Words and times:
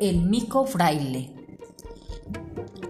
el 0.00 0.22
mico 0.22 0.66
fraile. 0.66 1.32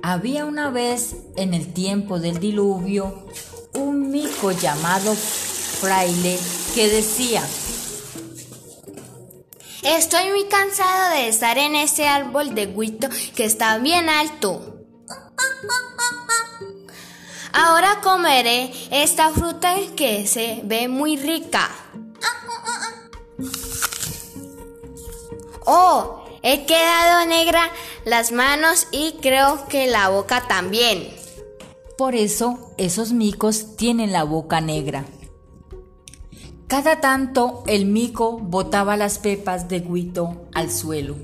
Había 0.03 0.47
una 0.47 0.71
vez 0.71 1.17
en 1.37 1.55
el 1.55 1.73
tiempo 1.73 2.19
del 2.19 2.41
diluvio 2.41 3.27
un 3.75 4.11
mico 4.11 4.53
llamado 4.53 5.15
fraile 5.15 6.39
que 6.75 6.89
decía, 6.89 7.43
Estoy 9.83 10.31
muy 10.31 10.45
cansado 10.45 11.15
de 11.15 11.29
estar 11.29 11.57
en 11.57 11.75
ese 11.75 12.07
árbol 12.07 12.55
de 12.55 12.67
guito 12.67 13.09
que 13.35 13.45
está 13.45 13.79
bien 13.79 14.11
alto. 14.11 14.77
Ahora 17.53 18.01
comeré 18.03 18.73
esta 18.91 19.31
fruta 19.31 19.75
que 19.97 20.27
se 20.27 20.61
ve 20.65 20.89
muy 20.89 21.17
rica. 21.17 21.69
Oh, 25.65 26.20
he 26.43 26.67
quedado 26.67 27.27
negra 27.27 27.71
las 28.05 28.33
manos 28.33 28.89
y 28.93 29.17
creo 29.21 29.67
que 29.69 29.87
la 29.87 30.09
boca 30.09 30.47
también. 30.49 31.09
Por 31.99 32.15
eso 32.15 32.73
esos 32.79 33.13
micos 33.13 33.77
tienen 33.77 34.13
la 34.13 34.25
boca 34.25 34.61
negra. 34.61 35.05
Cada 36.67 37.01
tanto 37.01 37.65
el 37.67 37.85
mico 37.85 38.39
botaba 38.39 38.97
las 38.97 39.19
pepas 39.19 39.69
de 39.69 39.81
guito 39.81 40.49
al 40.55 40.71
suelo. 40.71 41.17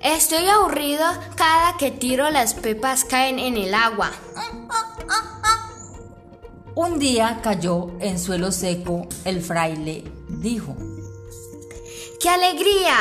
Estoy 0.00 0.46
aburrido 0.46 1.04
cada 1.34 1.76
que 1.76 1.90
tiro 1.90 2.30
las 2.30 2.54
pepas 2.54 3.04
caen 3.04 3.38
en 3.38 3.56
el 3.56 3.74
agua. 3.74 4.12
Un 6.74 6.98
día 6.98 7.40
cayó 7.42 7.90
en 8.00 8.18
suelo 8.18 8.52
seco 8.52 9.08
el 9.24 9.42
fraile, 9.42 10.04
dijo, 10.40 10.76
¡Qué 12.20 12.28
alegría! 12.28 12.96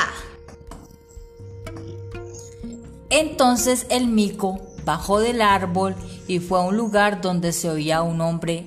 Entonces 3.10 3.86
el 3.90 4.08
mico 4.08 4.60
bajó 4.84 5.20
del 5.20 5.42
árbol 5.42 5.96
y 6.28 6.40
fue 6.40 6.60
a 6.60 6.64
un 6.64 6.76
lugar 6.76 7.22
donde 7.22 7.54
se 7.54 7.70
oía 7.70 8.02
un 8.02 8.22
hombre 8.22 8.66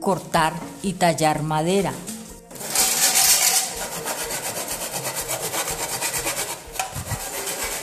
cortar 0.00 0.52
y 0.82 0.94
tallar 0.94 1.42
madera. 1.42 1.92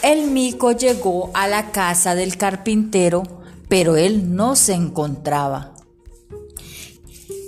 El 0.02 0.32
mico 0.32 0.72
llegó 0.72 1.30
a 1.34 1.48
la 1.48 1.72
casa 1.72 2.16
del 2.16 2.36
carpintero, 2.36 3.24
pero 3.68 3.98
él 3.98 4.36
no 4.36 4.56
se 4.56 4.74
encontraba. 4.74 5.74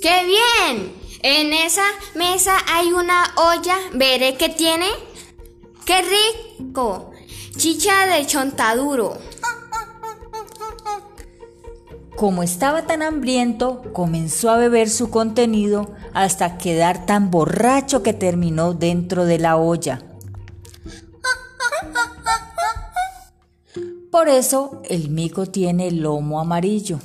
¡Qué 0.01 0.25
bien! 0.25 1.02
En 1.25 1.53
esa 1.53 1.85
mesa 2.15 2.57
hay 2.67 2.91
una 2.91 3.33
olla. 3.37 3.77
¿Veré 3.93 4.35
qué 4.35 4.49
tiene? 4.49 4.87
¡Qué 5.85 6.01
rico! 6.01 7.11
Chicha 7.55 8.07
de 8.07 8.25
chontaduro. 8.27 9.17
Como 12.17 12.43
estaba 12.43 12.85
tan 12.87 13.01
hambriento, 13.01 13.83
comenzó 13.93 14.49
a 14.49 14.57
beber 14.57 14.89
su 14.89 15.09
contenido 15.11 15.95
hasta 16.13 16.57
quedar 16.57 17.05
tan 17.05 17.31
borracho 17.31 18.03
que 18.03 18.11
terminó 18.11 18.73
dentro 18.73 19.23
de 19.23 19.39
la 19.39 19.55
olla. 19.55 20.03
Por 24.11 24.27
eso 24.27 24.81
el 24.89 25.09
mico 25.09 25.45
tiene 25.45 25.89
lomo 25.89 26.41
amarillo. 26.41 26.99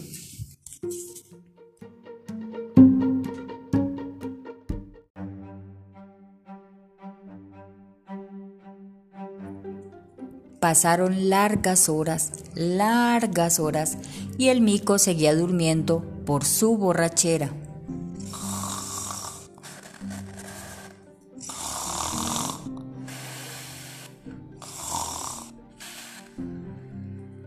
Pasaron 10.69 11.31
largas 11.31 11.89
horas, 11.89 12.31
largas 12.55 13.59
horas, 13.59 13.97
y 14.37 14.49
el 14.49 14.61
mico 14.61 14.99
seguía 14.99 15.35
durmiendo 15.35 16.05
por 16.27 16.45
su 16.45 16.77
borrachera. 16.77 17.51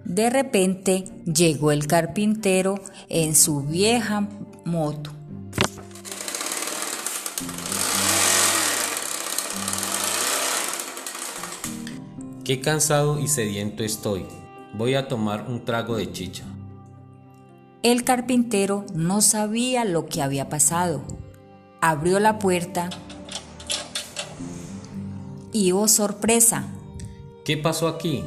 De 0.03 0.31
repente 0.31 1.03
llegó 1.31 1.71
el 1.71 1.85
carpintero 1.85 2.81
en 3.07 3.35
su 3.35 3.61
vieja 3.61 4.27
moto. 4.65 5.20
Qué 12.43 12.59
cansado 12.59 13.19
y 13.19 13.27
sediento 13.27 13.83
estoy. 13.83 14.25
Voy 14.73 14.95
a 14.95 15.07
tomar 15.07 15.45
un 15.47 15.63
trago 15.63 15.95
de 15.97 16.11
chicha. 16.11 16.43
El 17.83 18.03
carpintero 18.03 18.85
no 18.95 19.21
sabía 19.21 19.85
lo 19.85 20.07
que 20.07 20.23
había 20.23 20.49
pasado. 20.49 21.01
Abrió 21.81 22.19
la 22.19 22.39
puerta 22.39 22.89
y 25.53 25.71
oh 25.71 25.87
sorpresa, 25.87 26.65
¿Qué 27.45 27.57
pasó 27.57 27.87
aquí? 27.87 28.23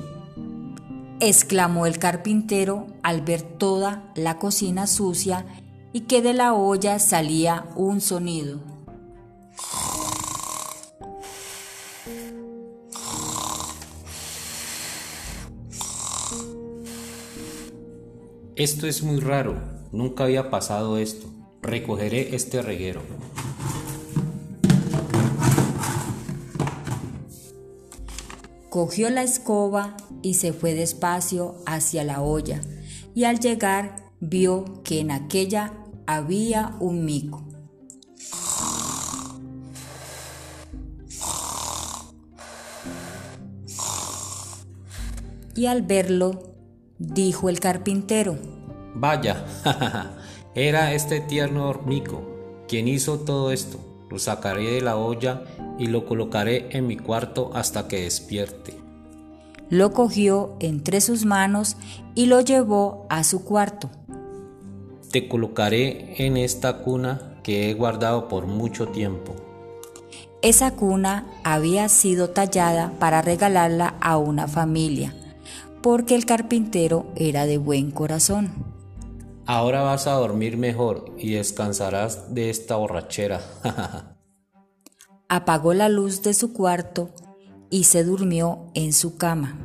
exclamó 1.21 1.87
el 1.87 1.99
carpintero 1.99 2.87
al 3.03 3.23
ver 3.23 3.43
toda 3.43 4.13
la 4.15 4.39
cocina 4.39 4.87
sucia 4.87 5.47
y 5.93 6.03
que 6.03 6.23
de 6.23 6.35
la 6.35 6.53
olla 6.53 6.99
salía 6.99 7.67
un 7.77 8.01
sonido. 8.01 8.74
Esto 18.57 18.87
es 18.87 19.03
muy 19.03 19.19
raro. 19.19 19.57
Nunca 19.91 20.25
había 20.25 20.49
pasado 20.49 20.99
esto. 20.99 21.27
Recogeré 21.61 22.37
este 22.37 22.63
reguero. 22.63 23.03
Cogió 28.71 29.11
la 29.11 29.25
escoba 29.25 29.97
y 30.23 30.35
se 30.35 30.53
fue 30.53 30.75
despacio 30.75 31.57
hacia 31.67 32.05
la 32.05 32.23
olla 32.23 32.61
y 33.13 33.25
al 33.25 33.41
llegar 33.41 34.13
vio 34.21 34.83
que 34.85 35.01
en 35.01 35.11
aquella 35.11 35.73
había 36.07 36.77
un 36.79 37.05
mico. 37.05 37.43
Y 45.57 45.67
al 45.67 45.83
verlo, 45.83 46.54
dijo 47.13 47.49
el 47.49 47.61
carpintero, 47.61 48.37
Vaya, 48.95 49.45
era 50.55 50.93
este 50.95 51.21
tierno 51.21 51.81
mico 51.85 52.23
quien 52.69 52.89
hizo 52.89 53.21
todo 53.21 53.51
esto. 53.53 53.79
Lo 54.11 54.19
sacaré 54.19 54.71
de 54.71 54.81
la 54.81 54.97
olla 54.97 55.43
y 55.79 55.89
lo 55.89 56.07
colocaré 56.07 56.69
en 56.77 56.87
mi 56.87 56.97
cuarto 56.97 57.51
hasta 57.55 57.89
que 57.89 58.03
despierte. 58.03 58.75
lo 59.71 59.93
cogió 59.93 60.55
entre 60.61 61.01
sus 61.01 61.25
manos 61.25 61.77
y 62.15 62.27
lo 62.27 62.41
llevó 62.41 63.07
a 63.09 63.25
su 63.25 63.45
cuarto. 63.45 63.91
Te 65.11 65.27
colocaré 65.29 66.25
en 66.25 66.37
esta 66.37 66.79
cuna 66.79 67.39
que 67.43 67.71
he 67.71 67.75
guardado 67.75 68.29
por 68.29 68.47
mucho 68.47 68.89
tiempo. 68.89 69.35
Esa 70.43 70.73
cuna 70.73 71.27
había 71.43 71.89
sido 71.89 72.31
tallada 72.31 72.93
para 72.99 73.23
regalarla 73.23 73.95
a 74.01 74.19
una 74.19 74.47
familia, 74.47 75.15
porque 75.85 76.15
el 76.15 76.25
carpintero 76.25 77.13
era 77.15 77.45
de 77.45 77.59
buen 77.59 77.91
corazón. 77.91 78.51
Ahora 79.45 79.83
vas 79.83 80.07
a 80.07 80.13
dormir 80.13 80.57
mejor 80.57 81.15
y 81.19 81.35
descansarás 81.35 82.35
de 82.35 82.49
esta 82.49 82.77
borrachera. 82.77 83.43
Apagó 85.29 85.75
la 85.75 85.91
luz 85.91 86.23
de 86.23 86.33
su 86.33 86.55
cuarto 86.55 87.11
y 87.69 87.85
se 87.85 88.03
durmió 88.03 88.71
en 88.73 88.95
su 88.95 89.19
cama. 89.19 89.59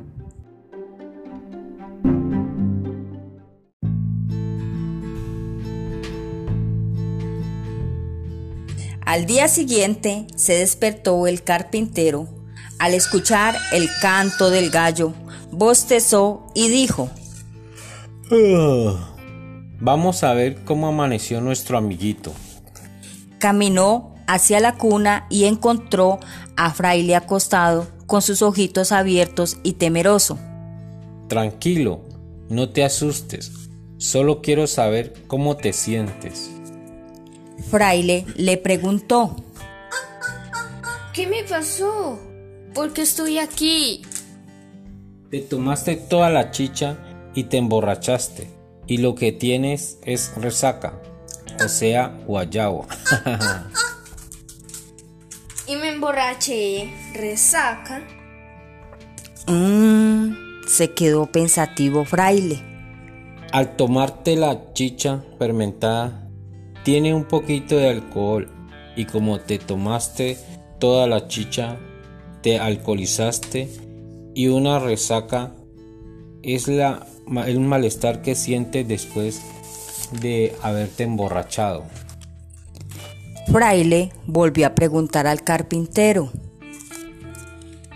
Al 9.06 9.25
día 9.25 9.48
siguiente 9.48 10.27
se 10.36 10.57
despertó 10.57 11.27
el 11.27 11.44
carpintero. 11.44 12.27
Al 12.77 12.94
escuchar 12.94 13.56
el 13.72 13.88
canto 14.01 14.50
del 14.50 14.69
gallo, 14.69 15.13
bostezó 15.51 16.48
y 16.54 16.69
dijo, 16.69 17.10
Vamos 19.80 20.24
a 20.24 20.34
ver 20.34 20.63
cómo 20.66 20.88
amaneció 20.88 21.42
nuestro 21.42 21.78
amiguito. 21.78 22.34
Caminó 23.40 24.16
hacia 24.28 24.60
la 24.60 24.78
cuna 24.78 25.25
y 25.30 25.46
encontró 25.46 26.19
a 26.56 26.72
Fraile 26.74 27.16
acostado 27.16 27.88
con 28.06 28.22
sus 28.22 28.42
ojitos 28.42 28.92
abiertos 28.92 29.57
y 29.63 29.74
temeroso. 29.74 30.38
Tranquilo, 31.28 32.01
no 32.50 32.69
te 32.69 32.84
asustes. 32.84 33.51
Solo 33.98 34.42
quiero 34.42 34.68
saber 34.68 35.13
cómo 35.28 35.57
te 35.57 35.74
sientes. 35.74 36.51
Fraile 37.69 38.25
le 38.36 38.57
preguntó, 38.57 39.36
¿Qué 41.13 41.28
me 41.28 41.44
pasó? 41.44 42.19
¿Por 42.74 42.94
qué 42.94 43.01
estoy 43.01 43.40
aquí? 43.40 44.04
Te 45.29 45.41
tomaste 45.41 45.95
toda 45.95 46.31
la 46.31 46.49
chicha 46.49 46.97
y 47.35 47.43
te 47.43 47.57
emborrachaste. 47.57 48.49
Y 48.87 48.97
lo 48.97 49.13
que 49.13 49.31
tienes 49.31 49.99
es 50.03 50.33
resaca, 50.35 50.99
o 51.63 51.67
sea, 51.67 52.07
guayabo. 52.25 52.87
y 55.67 55.75
me 55.75 55.89
emborraché. 55.89 56.91
¿Resaca? 57.13 58.01
Mmm, 59.45 60.33
se 60.67 60.95
quedó 60.95 61.27
pensativo 61.27 62.05
fraile. 62.05 62.63
Al 63.51 63.75
tomarte 63.75 64.35
la 64.35 64.73
chicha 64.73 65.23
fermentada, 65.37 66.27
tiene 66.83 67.13
un 67.13 67.25
poquito 67.25 67.75
de 67.75 67.89
alcohol 67.89 68.49
y 68.95 69.05
como 69.05 69.39
te 69.39 69.59
tomaste 69.59 70.39
toda 70.79 71.05
la 71.05 71.27
chicha, 71.27 71.77
te 72.41 72.57
alcoholizaste 72.57 73.88
y 74.33 74.47
una 74.47 74.79
resaca 74.79 75.51
es 76.43 76.67
la, 76.67 77.05
el 77.45 77.59
malestar 77.59 78.21
que 78.21 78.35
sientes 78.35 78.87
después 78.87 79.41
de 80.21 80.55
haberte 80.61 81.03
emborrachado. 81.03 81.83
Fraile 83.51 84.11
volvió 84.27 84.67
a 84.67 84.75
preguntar 84.75 85.27
al 85.27 85.43
carpintero. 85.43 86.31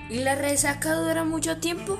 ¿Y 0.10 0.20
la 0.20 0.36
resaca 0.36 0.96
dura 0.96 1.24
mucho 1.24 1.58
tiempo? 1.58 1.98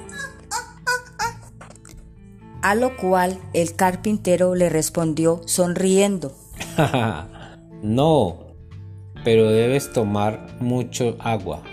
A 2.62 2.76
lo 2.76 2.96
cual 2.96 3.40
el 3.54 3.76
carpintero 3.76 4.56
le 4.56 4.70
respondió 4.70 5.42
sonriendo. 5.46 6.34
no, 7.84 8.38
pero 9.24 9.50
debes 9.52 9.92
tomar 9.92 10.58
mucho 10.60 11.18
agua. 11.20 11.64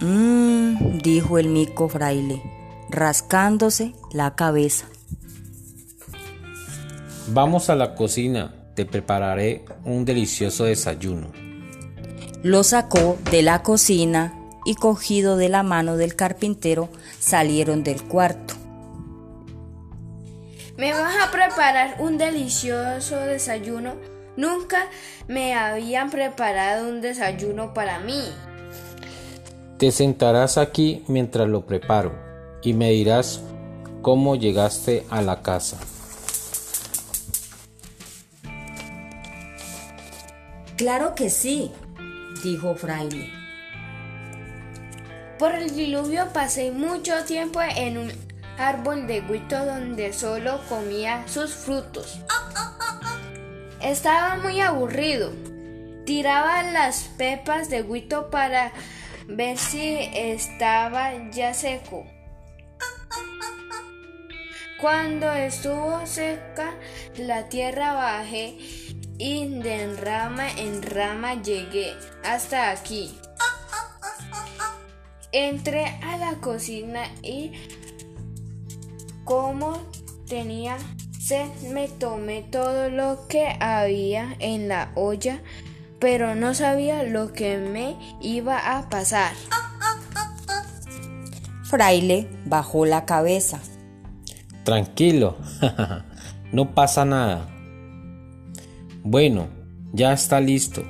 Mmm, 0.00 0.98
dijo 0.98 1.38
el 1.38 1.48
mico 1.48 1.88
fraile, 1.88 2.42
rascándose 2.90 3.94
la 4.12 4.34
cabeza. 4.34 4.86
Vamos 7.28 7.70
a 7.70 7.74
la 7.74 7.94
cocina, 7.94 8.54
te 8.74 8.84
prepararé 8.84 9.64
un 9.84 10.04
delicioso 10.04 10.64
desayuno. 10.64 11.28
Lo 12.42 12.62
sacó 12.62 13.18
de 13.30 13.42
la 13.42 13.62
cocina 13.62 14.38
y 14.64 14.74
cogido 14.74 15.36
de 15.36 15.48
la 15.48 15.62
mano 15.62 15.96
del 15.96 16.14
carpintero 16.14 16.88
salieron 17.18 17.82
del 17.82 18.02
cuarto. 18.02 18.54
¿Me 20.76 20.92
vas 20.92 21.14
a 21.16 21.30
preparar 21.30 21.96
un 22.00 22.18
delicioso 22.18 23.16
desayuno? 23.16 23.94
Nunca 24.36 24.88
me 25.26 25.54
habían 25.54 26.10
preparado 26.10 26.88
un 26.88 27.00
desayuno 27.00 27.72
para 27.72 27.98
mí. 28.00 28.22
Te 29.78 29.90
sentarás 29.90 30.56
aquí 30.56 31.04
mientras 31.06 31.46
lo 31.48 31.66
preparo 31.66 32.14
y 32.62 32.72
me 32.72 32.92
dirás 32.92 33.42
cómo 34.00 34.34
llegaste 34.34 35.04
a 35.10 35.20
la 35.20 35.42
casa. 35.42 35.78
Claro 40.78 41.14
que 41.14 41.28
sí, 41.28 41.72
dijo 42.42 42.74
Fraile. 42.74 43.30
Por 45.38 45.54
el 45.54 45.74
diluvio 45.74 46.32
pasé 46.32 46.70
mucho 46.70 47.24
tiempo 47.26 47.60
en 47.60 47.98
un 47.98 48.12
árbol 48.56 49.06
de 49.06 49.20
guito 49.20 49.62
donde 49.66 50.14
solo 50.14 50.58
comía 50.70 51.28
sus 51.28 51.54
frutos. 51.54 52.18
Estaba 53.82 54.36
muy 54.36 54.58
aburrido. 54.60 55.32
Tiraba 56.06 56.62
las 56.62 57.10
pepas 57.18 57.68
de 57.68 57.82
guito 57.82 58.30
para 58.30 58.72
ver 59.28 59.58
si 59.58 60.08
estaba 60.14 61.12
ya 61.30 61.54
seco. 61.54 62.06
Cuando 64.80 65.32
estuvo 65.32 66.06
seca 66.06 66.74
la 67.16 67.48
tierra 67.48 67.94
bajé 67.94 68.58
y 69.18 69.46
de 69.48 69.96
rama 69.96 70.50
en 70.50 70.82
rama 70.82 71.40
llegué 71.42 71.94
hasta 72.22 72.70
aquí. 72.70 73.18
Entré 75.32 75.86
a 76.02 76.18
la 76.18 76.34
cocina 76.40 77.04
y 77.22 77.52
como 79.24 79.82
tenía 80.28 80.76
se 81.26 81.50
me 81.72 81.88
tomé 81.88 82.42
todo 82.42 82.88
lo 82.88 83.26
que 83.26 83.56
había 83.58 84.36
en 84.38 84.68
la 84.68 84.92
olla, 84.94 85.42
pero 85.98 86.34
no 86.34 86.54
sabía 86.54 87.02
lo 87.02 87.32
que 87.32 87.58
me 87.58 87.96
iba 88.20 88.78
a 88.78 88.88
pasar. 88.88 89.32
Fraile 91.64 92.28
bajó 92.44 92.86
la 92.86 93.04
cabeza. 93.04 93.60
Tranquilo, 94.64 95.36
no 96.52 96.74
pasa 96.74 97.04
nada. 97.04 97.48
Bueno, 99.02 99.48
ya 99.92 100.12
está 100.12 100.40
listo. 100.40 100.82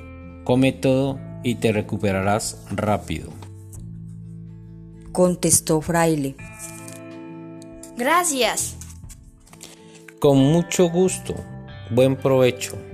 Come 0.43 0.71
todo 0.71 1.19
y 1.43 1.55
te 1.55 1.71
recuperarás 1.71 2.63
rápido. 2.71 3.31
Contestó 5.11 5.81
Fraile. 5.81 6.35
Gracias. 7.97 8.75
Con 10.19 10.37
mucho 10.37 10.89
gusto. 10.89 11.35
Buen 11.91 12.15
provecho. 12.15 12.86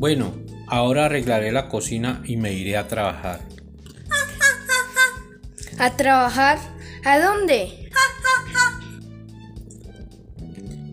Bueno, 0.00 0.32
ahora 0.66 1.04
arreglaré 1.04 1.52
la 1.52 1.68
cocina 1.68 2.22
y 2.24 2.38
me 2.38 2.54
iré 2.54 2.78
a 2.78 2.88
trabajar. 2.88 3.46
¿A 5.78 5.94
trabajar? 5.94 6.58
¿A 7.04 7.20
dónde? 7.20 7.90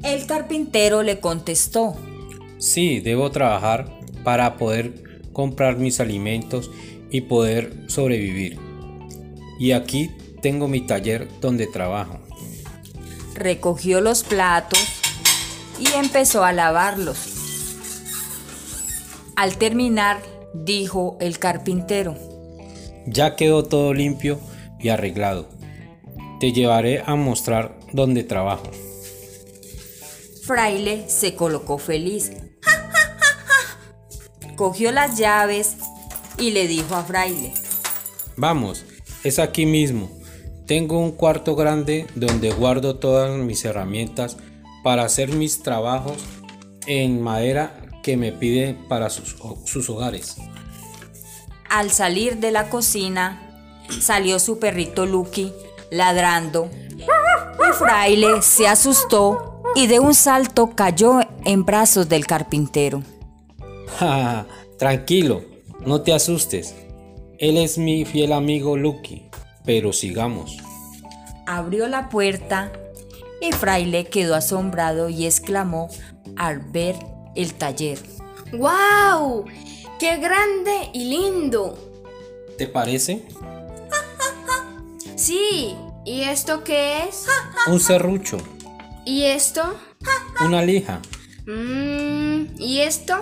El 0.03 0.27
carpintero 0.27 1.03
le 1.03 1.21
contestó. 1.21 1.95
Sí, 2.57 2.99
debo 2.99 3.31
trabajar 3.31 3.97
para 4.25 4.57
poder 4.57 5.21
comprar 5.31 5.77
mis 5.77 6.01
alimentos 6.01 6.69
y 7.09 7.21
poder 7.21 7.85
sobrevivir. 7.87 8.59
Y 9.57 9.71
aquí 9.71 10.11
tengo 10.41 10.67
mi 10.67 10.85
taller 10.85 11.29
donde 11.39 11.65
trabajo. 11.67 12.19
Recogió 13.35 14.01
los 14.01 14.23
platos 14.23 14.85
y 15.79 15.87
empezó 15.93 16.43
a 16.43 16.51
lavarlos. 16.51 17.36
Al 19.37 19.57
terminar, 19.57 20.21
dijo 20.53 21.17
el 21.21 21.39
carpintero. 21.39 22.15
Ya 23.05 23.37
quedó 23.37 23.63
todo 23.63 23.93
limpio 23.93 24.39
y 24.79 24.89
arreglado. 24.89 25.47
Te 26.41 26.51
llevaré 26.51 27.03
a 27.05 27.15
mostrar 27.15 27.79
dónde 27.93 28.23
trabajo. 28.23 28.69
Fraile 30.43 31.07
se 31.07 31.35
colocó 31.35 31.77
feliz 31.77 32.31
cogió 34.57 34.91
las 34.91 35.17
llaves 35.17 35.77
y 36.37 36.49
le 36.49 36.67
dijo 36.67 36.95
a 36.95 37.03
Fraile. 37.03 37.53
Vamos, 38.35 38.85
es 39.23 39.39
aquí 39.39 39.65
mismo. 39.65 40.09
Tengo 40.65 40.99
un 40.99 41.11
cuarto 41.11 41.55
grande 41.55 42.07
donde 42.15 42.51
guardo 42.51 42.97
todas 42.97 43.37
mis 43.37 43.63
herramientas 43.63 44.35
para 44.83 45.03
hacer 45.03 45.29
mis 45.29 45.63
trabajos 45.63 46.17
en 46.87 47.21
madera 47.21 47.86
que 48.07 48.15
me 48.15 48.31
pide 48.31 48.73
para 48.87 49.09
sus, 49.09 49.35
sus 49.65 49.89
hogares. 49.89 50.37
Al 51.69 51.91
salir 51.91 52.37
de 52.37 52.51
la 52.51 52.69
cocina, 52.69 53.59
salió 53.99 54.39
su 54.39 54.59
perrito 54.59 55.05
Lucky 55.05 55.51
ladrando. 55.91 56.69
Y 56.97 57.73
Fraile 57.73 58.41
se 58.41 58.65
asustó 58.65 59.61
y 59.75 59.87
de 59.87 59.99
un 59.99 60.13
salto 60.13 60.71
cayó 60.73 61.19
en 61.43 61.65
brazos 61.65 62.07
del 62.07 62.25
carpintero. 62.25 63.03
tranquilo, 64.79 65.43
no 65.85 65.99
te 65.99 66.13
asustes. 66.13 66.75
Él 67.39 67.57
es 67.57 67.77
mi 67.77 68.05
fiel 68.05 68.31
amigo 68.31 68.77
Lucky, 68.77 69.29
pero 69.65 69.91
sigamos. 69.91 70.55
Abrió 71.45 71.89
la 71.89 72.07
puerta 72.07 72.71
y 73.41 73.51
Fraile 73.51 74.05
quedó 74.05 74.33
asombrado 74.33 75.09
y 75.09 75.25
exclamó 75.25 75.89
al 76.37 76.59
ver 76.59 76.95
el 77.37 77.53
taller. 77.53 77.99
¡Wow! 78.51 79.45
¡Qué 79.99 80.17
grande 80.17 80.89
y 80.93 81.05
lindo! 81.05 81.77
¿Te 82.57 82.67
parece? 82.67 83.27
Sí. 85.15 85.75
¿Y 86.05 86.21
esto 86.21 86.63
qué 86.63 87.03
es? 87.03 87.25
Un 87.67 87.79
serrucho. 87.79 88.37
¿Y 89.03 89.23
esto? 89.23 89.61
Una 90.45 90.61
lija. 90.61 91.01
Mm, 91.45 92.59
¿Y 92.59 92.79
esto? 92.79 93.15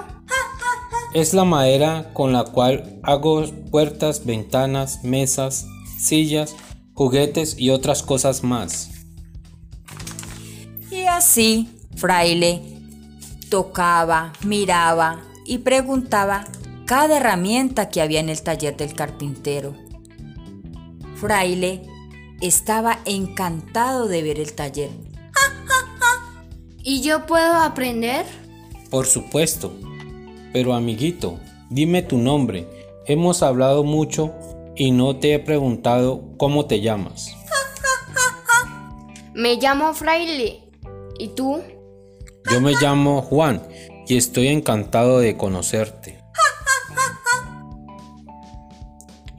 Es 1.14 1.34
la 1.34 1.46
madera 1.46 2.12
con 2.14 2.34
la 2.34 2.44
cual 2.44 3.00
hago 3.04 3.46
puertas, 3.72 4.26
ventanas, 4.26 5.04
mesas, 5.04 5.66
sillas, 5.98 6.56
juguetes 6.94 7.58
y 7.58 7.70
otras 7.70 8.04
cosas 8.04 8.44
más. 8.44 8.92
así, 11.08 11.70
Fraile 11.96 12.75
tocaba, 13.56 14.34
miraba 14.44 15.22
y 15.46 15.60
preguntaba 15.60 16.44
cada 16.86 17.16
herramienta 17.16 17.88
que 17.88 18.02
había 18.02 18.20
en 18.20 18.28
el 18.28 18.42
taller 18.42 18.76
del 18.76 18.94
carpintero. 18.94 19.74
Fraile 21.16 21.82
estaba 22.42 23.00
encantado 23.06 24.10
de 24.10 24.24
ver 24.24 24.42
el 24.42 24.52
taller. 24.52 24.90
¿Y 26.84 27.00
yo 27.02 27.26
puedo 27.26 27.54
aprender? 27.54 28.26
Por 28.90 29.06
supuesto. 29.06 29.72
Pero 30.52 30.74
amiguito, 30.74 31.40
dime 31.70 32.02
tu 32.02 32.18
nombre. 32.18 32.68
Hemos 33.06 33.42
hablado 33.42 33.86
mucho 33.86 34.34
y 34.76 34.92
no 34.92 35.16
te 35.16 35.34
he 35.34 35.40
preguntado 35.40 36.36
cómo 36.36 36.66
te 36.66 36.82
llamas. 36.82 37.34
Me 39.34 39.56
llamo 39.56 39.94
Fraile. 39.94 40.62
¿Y 41.18 41.30
tú? 41.30 41.64
Yo 42.52 42.62
me 42.62 42.74
llamo 42.74 43.22
Juan 43.22 43.62
y 44.08 44.18
estoy 44.18 44.48
encantado 44.50 45.20
de 45.20 45.36
conocerte. 45.36 46.20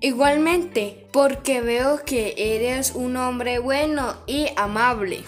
Igualmente, 0.01 1.09
porque 1.13 1.61
veo 1.61 2.05
que 2.05 2.35
eres 2.37 2.93
un 2.95 3.17
hombre 3.17 3.59
bueno 3.59 4.15
y 4.27 4.49
amable. 4.57 5.25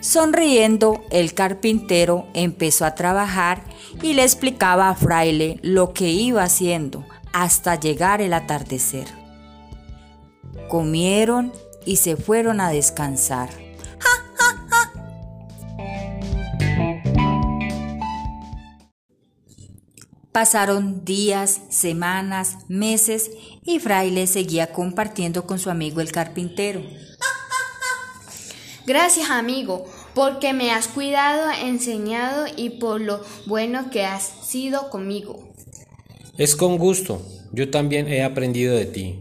Sonriendo, 0.00 1.04
el 1.10 1.34
carpintero 1.34 2.26
empezó 2.34 2.84
a 2.84 2.94
trabajar 2.94 3.62
y 4.02 4.14
le 4.14 4.22
explicaba 4.22 4.88
a 4.88 4.94
Fraile 4.94 5.58
lo 5.62 5.92
que 5.92 6.10
iba 6.10 6.42
haciendo 6.42 7.04
hasta 7.32 7.78
llegar 7.78 8.20
el 8.20 8.32
atardecer. 8.32 9.08
Comieron 10.68 11.52
y 11.84 11.96
se 11.96 12.16
fueron 12.16 12.60
a 12.60 12.70
descansar. 12.70 13.63
Pasaron 20.34 21.04
días, 21.04 21.60
semanas, 21.68 22.56
meses 22.66 23.30
y 23.64 23.78
Fraile 23.78 24.26
seguía 24.26 24.72
compartiendo 24.72 25.46
con 25.46 25.60
su 25.60 25.70
amigo 25.70 26.00
el 26.00 26.10
carpintero. 26.10 26.82
Gracias 28.84 29.30
amigo, 29.30 29.86
porque 30.12 30.52
me 30.52 30.72
has 30.72 30.88
cuidado, 30.88 31.52
enseñado 31.62 32.46
y 32.56 32.70
por 32.70 33.00
lo 33.00 33.22
bueno 33.46 33.90
que 33.92 34.06
has 34.06 34.24
sido 34.24 34.90
conmigo. 34.90 35.54
Es 36.36 36.56
con 36.56 36.78
gusto, 36.78 37.24
yo 37.52 37.70
también 37.70 38.08
he 38.08 38.24
aprendido 38.24 38.74
de 38.74 38.86
ti. 38.86 39.20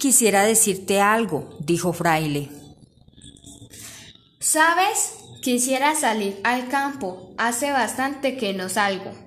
Quisiera 0.00 0.42
decirte 0.42 1.00
algo, 1.00 1.56
dijo 1.60 1.92
Fraile. 1.92 2.50
¿Sabes? 4.40 5.14
Quisiera 5.40 5.94
salir 5.94 6.40
al 6.42 6.66
campo. 6.66 7.32
Hace 7.38 7.70
bastante 7.70 8.36
que 8.36 8.54
no 8.54 8.68
salgo. 8.68 9.23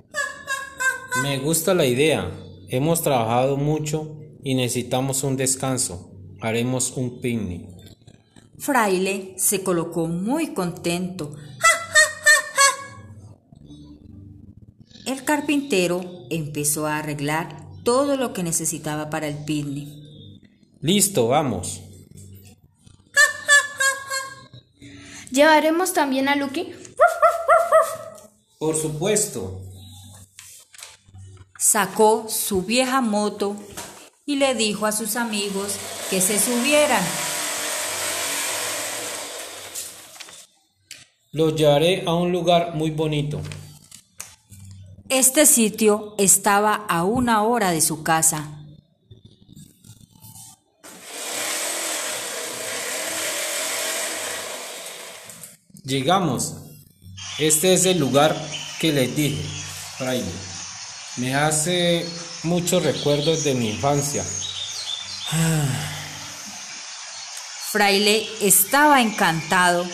Me 1.23 1.39
gusta 1.39 1.73
la 1.73 1.85
idea. 1.85 2.31
Hemos 2.69 3.01
trabajado 3.01 3.57
mucho 3.57 4.17
y 4.43 4.55
necesitamos 4.55 5.23
un 5.23 5.37
descanso. 5.37 6.11
Haremos 6.41 6.91
un 6.91 7.21
picnic. 7.21 7.69
Fraile 8.57 9.35
se 9.37 9.63
colocó 9.63 10.07
muy 10.07 10.53
contento. 10.53 11.35
El 15.05 15.23
carpintero 15.23 16.01
empezó 16.29 16.87
a 16.87 16.97
arreglar 16.97 17.65
todo 17.83 18.17
lo 18.17 18.33
que 18.33 18.43
necesitaba 18.43 19.09
para 19.09 19.27
el 19.27 19.45
picnic. 19.45 19.87
Listo, 20.81 21.27
vamos. 21.29 21.81
¿Llevaremos 25.31 25.93
también 25.93 26.27
a 26.27 26.35
Lucky? 26.35 26.73
Por 28.59 28.75
supuesto. 28.75 29.61
Sacó 31.69 32.27
su 32.29 32.61
vieja 32.61 33.01
moto 33.01 33.57
y 34.25 34.37
le 34.37 34.55
dijo 34.55 34.85
a 34.85 34.93
sus 34.93 35.17
amigos 35.17 35.75
que 36.09 36.21
se 36.21 36.39
subieran. 36.39 37.03
Los 41.33 41.57
llevaré 41.57 42.05
a 42.07 42.13
un 42.13 42.31
lugar 42.31 42.73
muy 42.73 42.91
bonito. 42.91 43.41
Este 45.09 45.45
sitio 45.45 46.15
estaba 46.17 46.73
a 46.73 47.03
una 47.03 47.43
hora 47.43 47.71
de 47.71 47.81
su 47.81 48.01
casa. 48.01 48.47
Llegamos. 55.83 56.55
Este 57.37 57.73
es 57.73 57.85
el 57.85 57.99
lugar 57.99 58.33
que 58.79 58.93
les 58.93 59.13
dije, 59.13 59.43
Fraile. 59.97 60.56
Me 61.17 61.35
hace 61.35 62.05
muchos 62.43 62.83
recuerdos 62.83 63.43
de 63.43 63.55
mi 63.55 63.71
infancia. 63.71 64.23
Fraile 67.71 68.29
estaba 68.39 69.01
encantado. 69.01 69.83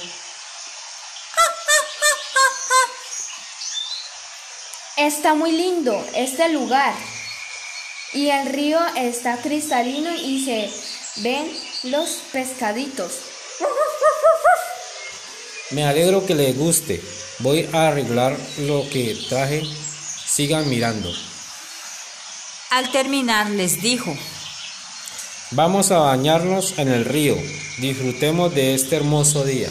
Está 4.97 5.33
muy 5.33 5.53
lindo 5.53 6.05
este 6.13 6.49
lugar. 6.49 6.93
Y 8.11 8.29
el 8.29 8.49
río 8.49 8.79
está 8.95 9.37
cristalino 9.37 10.13
y 10.13 10.45
se 10.45 10.69
ven 11.21 11.51
los 11.83 12.21
pescaditos. 12.31 13.11
Me 15.71 15.85
alegro 15.85 16.25
que 16.25 16.35
les 16.35 16.55
guste. 16.55 17.01
Voy 17.39 17.67
a 17.73 17.87
arreglar 17.87 18.37
lo 18.59 18.87
que 18.89 19.17
traje. 19.29 19.63
Sigan 20.33 20.67
mirando. 20.67 21.13
Al 22.71 22.91
terminar 22.91 23.51
les 23.51 23.83
dijo, 23.83 24.17
Vamos 25.51 25.91
a 25.91 25.99
bañarnos 25.99 26.73
en 26.79 26.87
el 26.87 27.05
río. 27.05 27.35
Disfrutemos 27.77 28.55
de 28.55 28.73
este 28.73 28.95
hermoso 28.95 29.43
día. 29.43 29.69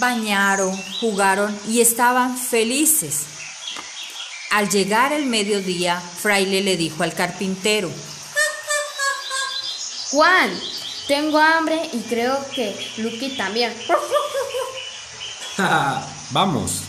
bañaron, 0.00 0.76
jugaron 1.00 1.56
y 1.68 1.80
estaban 1.80 2.36
felices. 2.36 3.26
Al 4.50 4.68
llegar 4.68 5.12
el 5.12 5.26
mediodía, 5.26 6.00
Fraile 6.00 6.62
le 6.62 6.76
dijo 6.76 7.04
al 7.04 7.14
carpintero, 7.14 7.90
Juan, 10.10 10.50
tengo 11.06 11.38
hambre 11.38 11.88
y 11.92 12.00
creo 12.00 12.44
que 12.54 12.74
Lucky 12.96 13.36
también. 13.36 13.72
Vamos. 16.30 16.82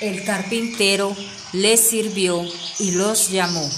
El 0.00 0.24
carpintero 0.24 1.16
les 1.52 1.88
sirvió 1.88 2.44
y 2.78 2.92
los 2.92 3.30
llamó. 3.30 3.62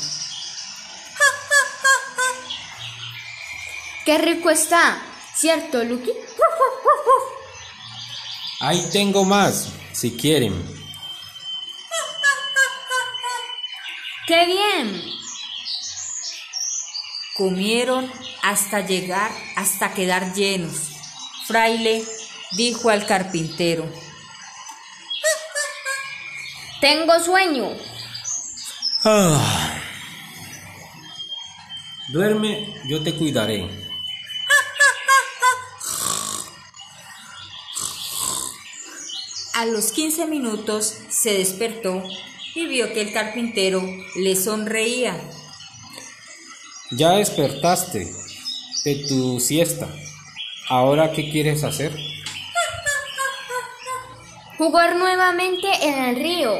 ¡Qué 4.04 4.18
rico 4.18 4.50
está! 4.50 5.02
¿Cierto, 5.36 5.84
Lucky? 5.84 6.12
Ahí 8.60 8.88
tengo 8.90 9.24
más, 9.24 9.68
si 9.92 10.16
quieren. 10.16 10.54
¡Qué 14.26 14.46
bien! 14.46 15.02
Comieron 17.36 18.10
hasta 18.42 18.80
llegar, 18.80 19.30
hasta 19.56 19.92
quedar 19.92 20.32
llenos. 20.32 20.88
Fraile 21.46 22.02
dijo 22.52 22.90
al 22.90 23.06
carpintero, 23.06 23.90
Tengo 26.80 27.18
sueño. 27.20 27.70
Ah. 29.02 29.80
Duerme, 32.08 32.74
yo 32.86 33.02
te 33.02 33.14
cuidaré. 33.14 33.68
A 39.54 39.64
los 39.64 39.90
15 39.90 40.26
minutos 40.26 40.98
se 41.08 41.38
despertó 41.38 42.02
y 42.54 42.66
vio 42.66 42.92
que 42.92 43.00
el 43.00 43.12
carpintero 43.12 43.82
le 44.16 44.36
sonreía. 44.36 45.18
Ya 46.90 47.12
despertaste 47.12 48.12
de 48.84 48.94
tu 49.08 49.40
siesta. 49.40 49.88
¿Ahora 50.68 51.10
qué 51.12 51.30
quieres 51.30 51.64
hacer? 51.64 51.96
Jugar 54.58 54.96
nuevamente 54.96 55.68
en 55.82 56.04
el 56.04 56.16
río. 56.16 56.54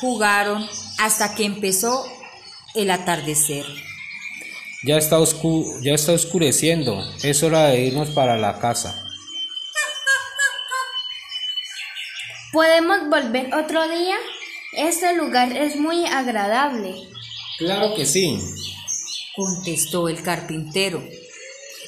Jugaron 0.00 0.66
hasta 0.98 1.34
que 1.34 1.44
empezó 1.44 2.04
el 2.74 2.90
atardecer. 2.90 3.66
Ya 4.84 4.96
está, 4.96 5.18
oscu 5.18 5.78
ya 5.82 5.94
está 5.94 6.12
oscureciendo. 6.12 6.98
Es 7.22 7.42
hora 7.42 7.66
de 7.66 7.82
irnos 7.82 8.10
para 8.10 8.36
la 8.38 8.58
casa. 8.58 9.04
¿Podemos 12.52 13.08
volver 13.08 13.54
otro 13.54 13.88
día? 13.88 14.16
Este 14.72 15.14
lugar 15.14 15.56
es 15.56 15.76
muy 15.76 16.06
agradable. 16.06 16.94
Claro 17.58 17.94
que 17.94 18.06
sí. 18.06 18.38
contestó 19.36 20.08
el 20.08 20.22
carpintero. 20.22 21.02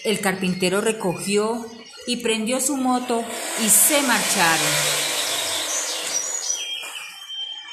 El 0.05 0.21
carpintero 0.21 0.81
recogió 0.81 1.67
y 2.07 2.17
prendió 2.19 2.61
su 2.61 2.77
moto 2.77 3.23
y 3.65 3.69
se 3.69 4.03
marcharon. 4.03 4.67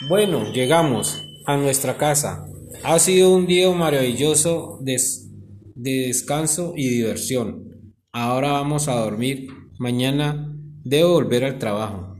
Bueno, 0.07 0.51
llegamos 0.51 1.23
a 1.45 1.57
nuestra 1.57 1.97
casa. 1.97 2.45
Ha 2.83 2.97
sido 2.99 3.33
un 3.33 3.45
día 3.45 3.69
maravilloso 3.71 4.79
de, 4.81 4.97
de 5.75 6.07
descanso 6.07 6.73
y 6.75 6.87
diversión. 6.89 7.93
Ahora 8.11 8.53
vamos 8.53 8.87
a 8.87 8.95
dormir. 8.95 9.47
Mañana 9.77 10.53
debo 10.83 11.13
volver 11.13 11.43
al 11.43 11.59
trabajo. 11.59 12.15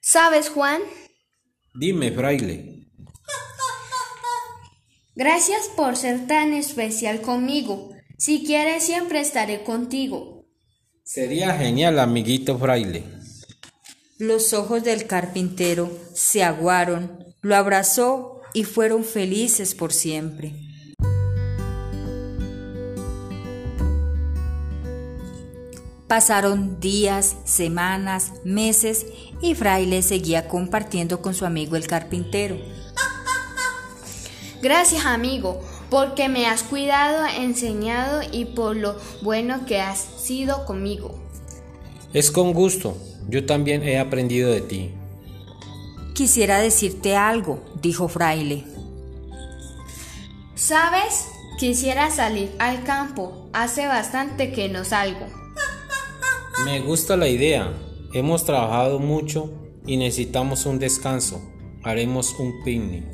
¿Sabes, 0.00 0.50
Juan? 0.50 0.82
Dime, 1.74 2.12
fraile. 2.12 2.90
Gracias 5.14 5.68
por 5.74 5.96
ser 5.96 6.26
tan 6.26 6.52
especial 6.52 7.22
conmigo. 7.22 7.90
Si 8.24 8.44
quieres, 8.44 8.84
siempre 8.84 9.18
estaré 9.18 9.64
contigo. 9.64 10.44
Sería 11.02 11.58
genial, 11.58 11.98
amiguito 11.98 12.56
fraile. 12.56 13.02
Los 14.16 14.52
ojos 14.52 14.84
del 14.84 15.08
carpintero 15.08 15.90
se 16.14 16.44
aguaron, 16.44 17.18
lo 17.40 17.56
abrazó 17.56 18.40
y 18.54 18.62
fueron 18.62 19.02
felices 19.02 19.74
por 19.74 19.92
siempre. 19.92 20.54
Pasaron 26.06 26.78
días, 26.78 27.34
semanas, 27.44 28.34
meses 28.44 29.04
y 29.40 29.56
Fraile 29.56 30.00
seguía 30.00 30.46
compartiendo 30.46 31.22
con 31.22 31.34
su 31.34 31.44
amigo 31.44 31.74
el 31.74 31.88
carpintero. 31.88 32.56
Gracias 34.62 35.06
amigo, 35.06 35.60
porque 35.92 36.30
me 36.30 36.46
has 36.46 36.62
cuidado, 36.62 37.26
enseñado 37.26 38.22
y 38.32 38.46
por 38.46 38.74
lo 38.74 38.96
bueno 39.20 39.66
que 39.66 39.82
has 39.82 39.98
sido 39.98 40.64
conmigo. 40.64 41.14
Es 42.14 42.30
con 42.30 42.54
gusto, 42.54 42.96
yo 43.28 43.44
también 43.44 43.82
he 43.82 43.98
aprendido 43.98 44.50
de 44.50 44.62
ti. 44.62 44.90
Quisiera 46.14 46.60
decirte 46.60 47.14
algo, 47.14 47.62
dijo 47.82 48.08
Fraile. 48.08 48.64
¿Sabes? 50.54 51.26
Quisiera 51.58 52.10
salir 52.10 52.50
al 52.58 52.84
campo. 52.84 53.50
Hace 53.52 53.86
bastante 53.86 54.50
que 54.50 54.70
no 54.70 54.86
salgo. 54.86 55.26
Me 56.64 56.80
gusta 56.80 57.18
la 57.18 57.28
idea. 57.28 57.70
Hemos 58.14 58.46
trabajado 58.46 58.98
mucho 58.98 59.52
y 59.86 59.98
necesitamos 59.98 60.64
un 60.64 60.78
descanso. 60.78 61.42
Haremos 61.82 62.34
un 62.38 62.64
picnic. 62.64 63.04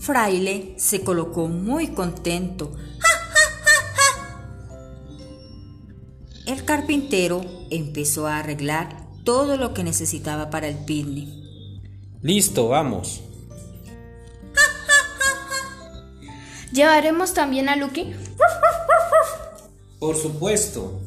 Fraile 0.00 0.74
se 0.78 1.02
colocó 1.02 1.48
muy 1.48 1.88
contento. 1.88 2.72
El 6.46 6.64
carpintero 6.64 7.44
empezó 7.70 8.26
a 8.26 8.38
arreglar 8.38 9.06
todo 9.24 9.58
lo 9.58 9.74
que 9.74 9.84
necesitaba 9.84 10.48
para 10.48 10.68
el 10.68 10.84
picnic. 10.84 11.28
Listo, 12.22 12.68
vamos. 12.68 13.20
¿Llevaremos 16.72 17.34
también 17.34 17.68
a 17.68 17.76
Lucky? 17.76 18.14
Por 19.98 20.16
supuesto. 20.16 20.98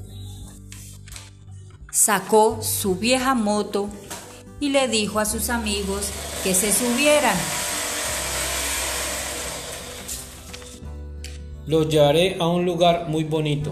Sacó 1.92 2.62
su 2.62 2.96
vieja 2.96 3.34
moto 3.34 3.90
y 4.60 4.70
le 4.70 4.88
dijo 4.88 5.20
a 5.20 5.26
sus 5.26 5.50
amigos 5.50 6.10
que 6.44 6.54
se 6.54 6.72
subieran. 6.72 7.38
Los 11.66 11.88
llevaré 11.88 12.38
a 12.40 12.48
un 12.48 12.66
lugar 12.66 13.08
muy 13.08 13.24
bonito. 13.24 13.72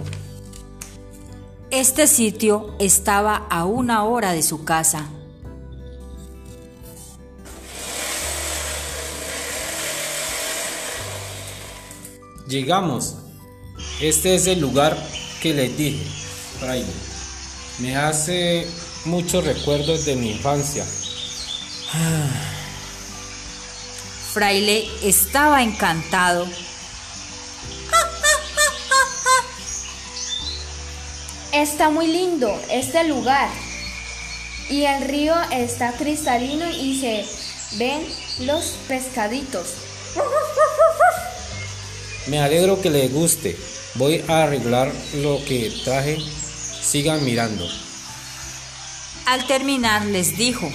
Este 1.71 2.07
sitio 2.07 2.75
estaba 2.79 3.35
a 3.35 3.65
una 3.65 4.03
hora 4.03 4.31
de 4.31 4.41
su 4.43 4.63
casa. 4.63 5.09
Llegamos. 12.47 13.15
Este 14.01 14.35
es 14.35 14.47
el 14.47 14.59
lugar 14.59 14.97
que 15.41 15.53
les 15.53 15.77
dije, 15.77 16.05
fraile. 16.59 16.91
Me 17.79 17.95
hace 17.95 18.67
muchos 19.05 19.45
recuerdos 19.45 20.05
de 20.05 20.15
mi 20.15 20.31
infancia. 20.31 20.85
Fraile 24.33 24.85
estaba 25.03 25.63
encantado. 25.63 26.45
Está 31.61 31.91
muy 31.91 32.07
lindo 32.07 32.59
este 32.71 33.03
lugar. 33.03 33.47
Y 34.67 34.85
el 34.85 35.03
río 35.03 35.35
está 35.51 35.91
cristalino 35.91 36.67
y 36.71 36.99
se 36.99 37.23
ven 37.77 38.01
los 38.47 38.77
pescaditos. 38.87 39.75
Me 42.25 42.39
alegro 42.39 42.81
que 42.81 42.89
les 42.89 43.13
guste. 43.13 43.55
Voy 43.93 44.23
a 44.27 44.41
arreglar 44.41 44.91
lo 45.17 45.37
que 45.45 45.71
traje. 45.85 46.17
Sigan 46.81 47.23
mirando. 47.23 47.67
Al 49.27 49.45
terminar 49.45 50.03
les 50.07 50.35
dijo, 50.35 50.67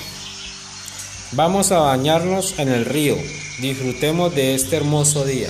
Vamos 1.32 1.72
a 1.72 1.80
bañarnos 1.80 2.60
en 2.60 2.68
el 2.68 2.84
río. 2.84 3.16
Disfrutemos 3.58 4.32
de 4.36 4.54
este 4.54 4.76
hermoso 4.76 5.24
día. 5.24 5.48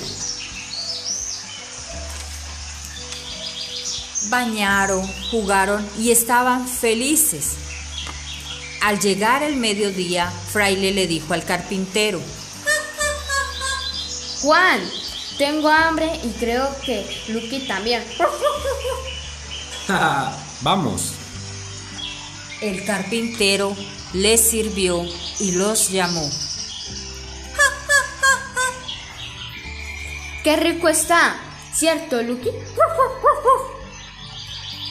Bañaron, 4.29 5.05
jugaron 5.31 5.87
y 5.97 6.11
estaban 6.11 6.67
felices. 6.67 7.55
Al 8.81 8.99
llegar 8.99 9.43
el 9.43 9.55
mediodía, 9.55 10.31
Fraile 10.51 10.91
le 10.91 11.07
dijo 11.07 11.33
al 11.33 11.43
carpintero, 11.43 12.21
Juan, 14.41 14.79
tengo 15.37 15.69
hambre 15.69 16.11
y 16.23 16.29
creo 16.39 16.69
que 16.85 17.05
Lucky 17.29 17.67
también. 17.67 18.03
Vamos. 20.61 21.13
El 22.61 22.85
carpintero 22.85 23.75
les 24.13 24.41
sirvió 24.41 25.05
y 25.39 25.53
los 25.53 25.89
llamó. 25.89 26.29
¡Qué 30.43 30.55
rico 30.55 30.87
está! 30.87 31.35
¿Cierto, 31.73 32.21
Lucky? 32.23 32.49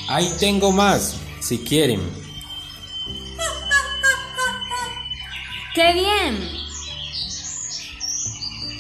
Ahí 0.08 0.32
tengo 0.38 0.72
más, 0.72 1.16
si 1.40 1.58
quieren. 1.58 2.00
¡Qué 5.74 5.92
bien! 5.92 6.48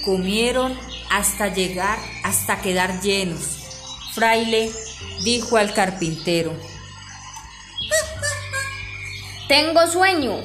Comieron 0.04 0.78
hasta 1.10 1.52
llegar, 1.52 1.98
hasta 2.22 2.60
quedar 2.60 3.00
llenos. 3.00 3.40
Fraile 4.14 4.70
dijo 5.24 5.56
al 5.56 5.74
carpintero, 5.74 6.56
Tengo 9.48 9.86
sueño. 9.86 10.40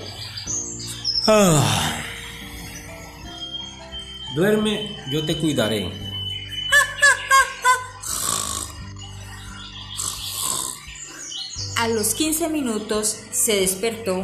Ah. 1.26 2.04
Duerme, 4.36 4.96
yo 5.12 5.26
te 5.26 5.36
cuidaré. 5.38 6.01
A 11.82 11.88
los 11.88 12.14
15 12.14 12.50
minutos 12.50 13.22
se 13.32 13.56
despertó 13.56 14.24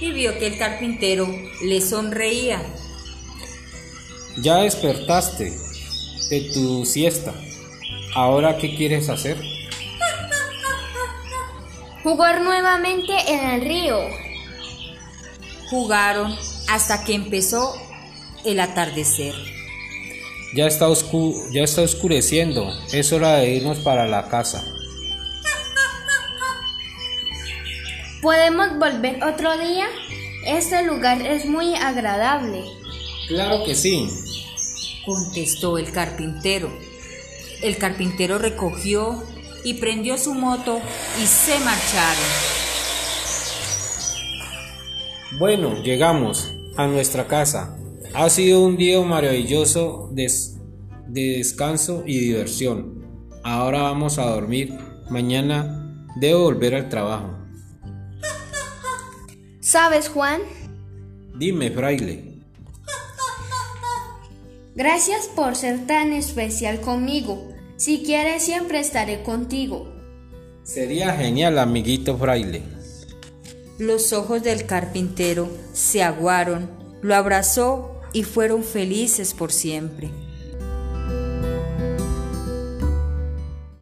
y 0.00 0.10
vio 0.12 0.38
que 0.38 0.46
el 0.46 0.56
carpintero 0.56 1.28
le 1.62 1.82
sonreía. 1.82 2.62
Ya 4.38 4.62
despertaste 4.62 5.52
de 6.30 6.50
tu 6.54 6.86
siesta. 6.86 7.34
¿Ahora 8.14 8.56
qué 8.56 8.74
quieres 8.74 9.10
hacer? 9.10 9.36
Jugar 12.02 12.40
nuevamente 12.40 13.12
en 13.28 13.50
el 13.50 13.60
río. 13.60 13.98
Jugaron 15.68 16.34
hasta 16.70 17.04
que 17.04 17.12
empezó 17.12 17.74
el 18.46 18.60
atardecer. 18.60 19.34
Ya 20.54 20.66
está, 20.66 20.88
oscu 20.88 21.34
ya 21.52 21.64
está 21.64 21.82
oscureciendo. 21.82 22.66
Es 22.94 23.12
hora 23.12 23.34
de 23.34 23.56
irnos 23.56 23.80
para 23.80 24.08
la 24.08 24.30
casa. 24.30 24.64
¿Podemos 28.24 28.78
volver 28.78 29.22
otro 29.22 29.58
día? 29.58 29.84
Este 30.46 30.82
lugar 30.82 31.20
es 31.20 31.44
muy 31.44 31.74
agradable. 31.74 32.64
Claro 33.28 33.62
que 33.66 33.74
sí. 33.74 34.08
Contestó 35.04 35.76
el 35.76 35.92
carpintero. 35.92 36.72
El 37.60 37.76
carpintero 37.76 38.38
recogió 38.38 39.22
y 39.62 39.74
prendió 39.74 40.16
su 40.16 40.32
moto 40.32 40.80
y 41.22 41.26
se 41.26 41.58
marcharon. 41.58 42.24
Bueno, 45.38 45.82
llegamos 45.82 46.50
a 46.78 46.86
nuestra 46.86 47.26
casa. 47.26 47.76
Ha 48.14 48.30
sido 48.30 48.64
un 48.64 48.78
día 48.78 49.02
maravilloso 49.02 50.08
de, 50.12 50.32
de 51.08 51.36
descanso 51.36 52.02
y 52.06 52.20
diversión. 52.20 53.04
Ahora 53.42 53.82
vamos 53.82 54.16
a 54.16 54.30
dormir. 54.30 54.72
Mañana 55.10 56.08
debo 56.16 56.44
volver 56.44 56.74
al 56.74 56.88
trabajo. 56.88 57.43
¿Sabes, 59.64 60.10
Juan? 60.10 60.42
Dime, 61.38 61.70
fraile. 61.70 62.34
Gracias 64.74 65.26
por 65.34 65.56
ser 65.56 65.86
tan 65.86 66.12
especial 66.12 66.82
conmigo. 66.82 67.48
Si 67.76 68.02
quieres, 68.02 68.42
siempre 68.42 68.78
estaré 68.78 69.22
contigo. 69.22 69.90
Sería 70.64 71.16
genial, 71.16 71.58
amiguito 71.58 72.18
fraile. 72.18 72.60
Los 73.78 74.12
ojos 74.12 74.42
del 74.42 74.66
carpintero 74.66 75.48
se 75.72 76.02
aguaron, 76.02 76.68
lo 77.00 77.14
abrazó 77.14 78.02
y 78.12 78.24
fueron 78.24 78.64
felices 78.64 79.32
por 79.32 79.50
siempre. 79.50 80.10